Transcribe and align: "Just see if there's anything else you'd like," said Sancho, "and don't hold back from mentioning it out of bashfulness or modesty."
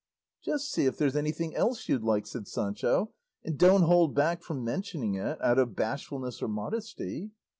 "Just 0.43 0.71
see 0.71 0.87
if 0.87 0.97
there's 0.97 1.15
anything 1.15 1.55
else 1.55 1.87
you'd 1.87 2.01
like," 2.01 2.25
said 2.25 2.47
Sancho, 2.47 3.13
"and 3.45 3.55
don't 3.55 3.83
hold 3.83 4.15
back 4.15 4.41
from 4.41 4.63
mentioning 4.63 5.13
it 5.13 5.39
out 5.43 5.59
of 5.59 5.75
bashfulness 5.75 6.41
or 6.41 6.47
modesty." 6.47 7.29